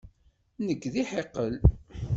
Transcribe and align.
Nekk 0.65 0.83
d 0.93 0.95
iḥiqel. 1.01 1.53